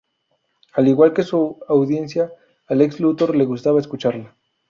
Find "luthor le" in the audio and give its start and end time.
3.01-3.45